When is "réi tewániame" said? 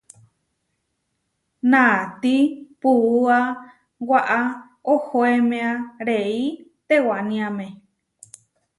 6.07-7.67